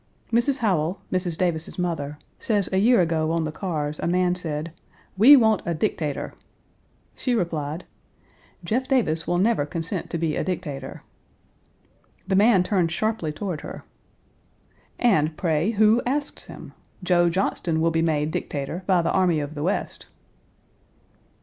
[0.33, 0.57] Mrs.
[0.57, 1.37] Howell, Mrs.
[1.37, 4.71] Davis's mother, says a year ago on the cars a man said,
[5.15, 6.33] "We want a Dictator."
[7.15, 7.83] She replied,
[8.63, 11.03] "Jeff Davis will never consent to be a Dictator."
[12.27, 13.83] The man turned sharply toward her
[14.97, 16.73] "And, pray, who asks him?
[17.03, 20.07] Joe Johnston will be made Dictator by the Army of the West."